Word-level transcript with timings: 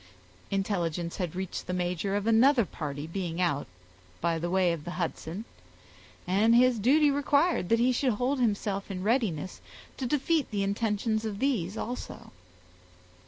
Intelligence 0.49 1.17
had 1.17 1.35
reached 1.35 1.67
the 1.67 1.73
major 1.77 2.15
of 2.15 2.25
another 2.25 2.65
party 2.65 3.05
being 3.05 3.39
out, 3.39 3.67
by 4.19 4.39
the 4.39 4.49
way 4.49 4.73
of 4.73 4.83
the 4.83 4.89
Hudson, 4.97 5.45
and 6.25 6.55
his 6.55 6.79
duty 6.79 7.11
required 7.11 7.69
that 7.69 7.77
he 7.77 7.91
should 7.91 8.13
hold 8.13 8.39
himself 8.39 8.89
in 8.89 9.03
readiness 9.03 9.61
to 9.97 10.07
defeat 10.07 10.49
the 10.49 10.63
intentions 10.63 11.23
of 11.23 11.37
these 11.37 11.77
also. 11.77 12.31